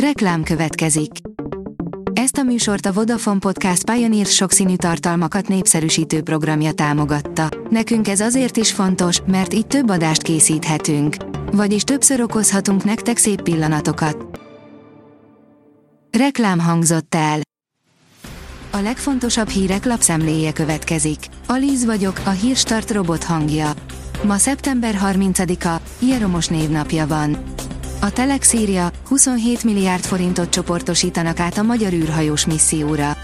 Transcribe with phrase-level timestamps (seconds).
[0.00, 1.10] Reklám következik.
[2.12, 7.48] Ezt a műsort a Vodafone Podcast Pioneer sokszínű tartalmakat népszerűsítő programja támogatta.
[7.70, 11.16] Nekünk ez azért is fontos, mert így több adást készíthetünk.
[11.52, 14.40] Vagyis többször okozhatunk nektek szép pillanatokat.
[16.18, 17.40] Reklám hangzott el.
[18.70, 21.18] A legfontosabb hírek lapszemléje következik.
[21.46, 23.72] Alíz vagyok, a hírstart robot hangja.
[24.24, 27.54] Ma szeptember 30-a, Jeromos névnapja van.
[28.06, 33.16] A Telex írja, 27 milliárd forintot csoportosítanak át a magyar űrhajós misszióra.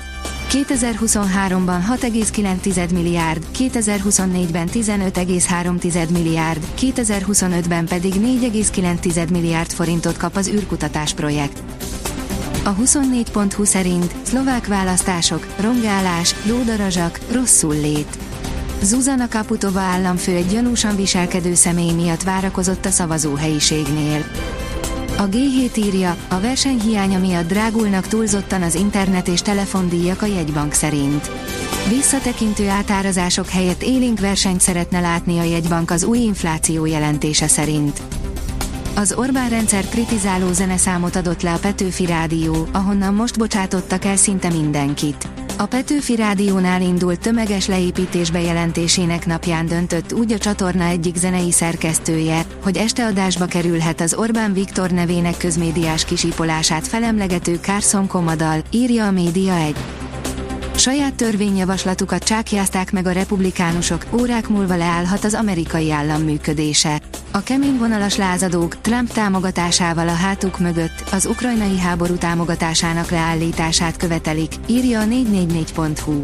[0.51, 11.63] 2023-ban 6,9 milliárd, 2024-ben 15,3 milliárd, 2025-ben pedig 4,9 milliárd forintot kap az űrkutatás projekt.
[12.65, 18.19] A 24.20 szerint szlovák választások, rongálás, lódarazsak, rosszul lét.
[18.83, 24.25] Zuzana Kaputova államfő egy gyanúsan viselkedő személy miatt várakozott a szavazóhelyiségnél.
[25.23, 31.31] A G7 írja, a versenyhiánya miatt drágulnak túlzottan az internet és telefondíjak a jegybank szerint.
[31.89, 38.03] Visszatekintő átárazások helyett élénk versenyt szeretne látni a jegybank az új infláció jelentése szerint.
[38.95, 44.49] Az Orbán rendszer kritizáló zeneszámot adott le a Petőfi Rádió, ahonnan most bocsátottak el szinte
[44.49, 45.42] mindenkit.
[45.57, 52.43] A Petőfi Rádiónál indult tömeges leépítés bejelentésének napján döntött úgy a csatorna egyik zenei szerkesztője,
[52.63, 59.11] hogy este adásba kerülhet az Orbán Viktor nevének közmédiás kisípolását felemlegető Carson Komadal, írja a
[59.11, 59.77] Média 1.
[60.77, 67.01] Saját törvényjavaslatukat csákjázták meg a republikánusok, órák múlva leállhat az amerikai állam működése.
[67.35, 74.53] A kemény vonalas lázadók Trump támogatásával a hátuk mögött az ukrajnai háború támogatásának leállítását követelik,
[74.67, 76.21] írja a 444.hu.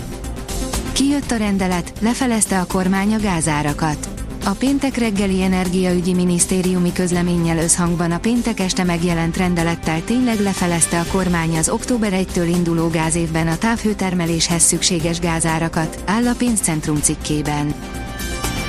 [0.93, 4.09] Kijött a rendelet, lefelezte a kormány a gázárakat.
[4.45, 11.07] A péntek reggeli energiaügyi minisztériumi közleménnyel összhangban a péntek este megjelent rendelettel tényleg lefelezte a
[11.13, 17.75] kormány az október 1-től induló gázévben a távhőtermeléshez szükséges gázárakat, áll a pénzcentrum cikkében.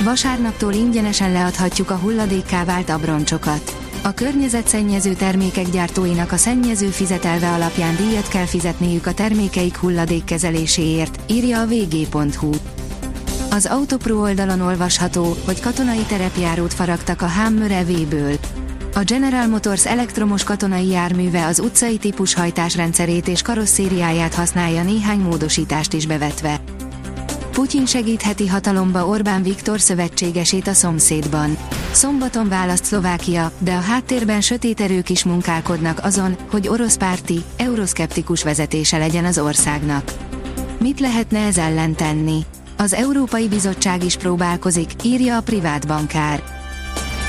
[0.04, 3.78] Vasárnaptól ingyenesen leadhatjuk a hulladékká vált abroncsokat.
[4.04, 11.62] A környezetszennyező termékek gyártóinak a szennyező fizetelve alapján díjat kell fizetniük a termékeik hulladékkezeléséért, írja
[11.62, 12.50] a vg.hu.
[13.52, 18.36] Az Autopro oldalon olvasható, hogy katonai terepjárót faragtak a Hammer EV-ből.
[18.94, 25.94] A General Motors elektromos katonai járműve az utcai típus hajtásrendszerét és karosszériáját használja néhány módosítást
[25.94, 26.60] is bevetve.
[27.60, 31.58] Putyin segítheti hatalomba Orbán Viktor szövetségesét a szomszédban.
[31.92, 38.44] Szombaton választ Szlovákia, de a háttérben sötét erők is munkálkodnak azon, hogy orosz párti, euroszkeptikus
[38.44, 40.14] vezetése legyen az országnak.
[40.78, 42.46] Mit lehetne ez ellen tenni?
[42.78, 46.59] Az Európai Bizottság is próbálkozik, írja a privát bankár.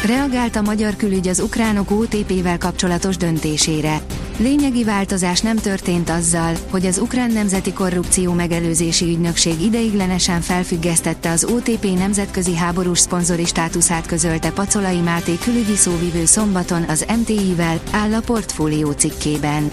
[0.07, 4.01] Reagált a magyar külügy az ukránok OTP-vel kapcsolatos döntésére.
[4.39, 11.45] Lényegi változás nem történt azzal, hogy az Ukrán Nemzeti Korrupció Megelőzési Ügynökség ideiglenesen felfüggesztette az
[11.45, 18.21] OTP nemzetközi háborús szponzori státuszát közölte Pacolai Máté külügyi szóvivő szombaton az MTI-vel, áll a
[18.21, 19.71] portfólió cikkében.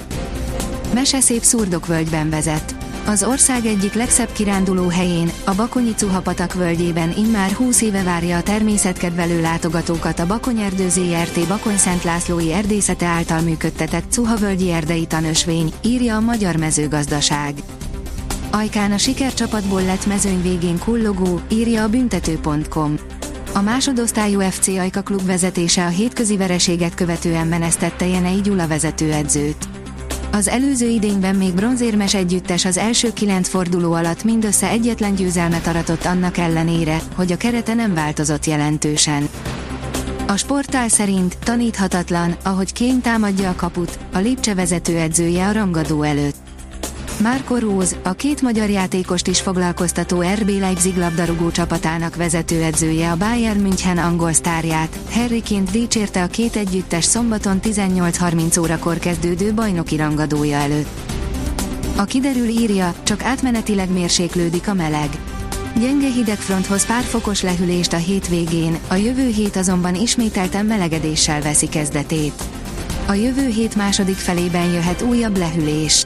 [0.94, 2.76] Meseszép szurdokvölgyben vezet.
[3.07, 8.44] Az ország egyik legszebb kiránduló helyén, a Bakonyi Cuhapatak völgyében immár 20 éve várja a
[8.44, 16.16] természetkedvelő látogatókat a Bakonyerdő ZRT Bakony Szent Lászlói erdészete által működtetett Cuhavölgyi erdei tanösvény, írja
[16.16, 17.53] a Magyar Mezőgazdaság.
[18.51, 22.95] Ajkán a sikercsapatból lett mezőny végén kullogó, írja a büntető.com.
[23.53, 29.76] A másodosztályú FC Ajka klub vezetése a hétközi vereséget követően menesztette Jenei Gyula vezetőedzőt.
[30.31, 36.05] Az előző idényben még bronzérmes együttes az első kilenc forduló alatt mindössze egyetlen győzelmet aratott
[36.05, 39.29] annak ellenére, hogy a kerete nem változott jelentősen.
[40.27, 46.47] A sportál szerint taníthatatlan, ahogy Kén támadja a kaput, a Lipcse vezetőedzője a rangadó előtt.
[47.22, 53.59] Marco Rose, a két magyar játékost is foglalkoztató RB Leipzig labdarúgó csapatának vezetőedzője a Bayern
[53.59, 60.88] München angol sztárját, Harryként dicsérte a két együttes szombaton 18.30 órakor kezdődő bajnoki rangadója előtt.
[61.95, 65.09] A kiderül írja, csak átmenetileg mérséklődik a meleg.
[65.80, 72.44] Gyenge hidegfronthoz pár fokos lehűlést a hétvégén, a jövő hét azonban ismételten melegedéssel veszi kezdetét.
[73.07, 76.06] A jövő hét második felében jöhet újabb lehűlés.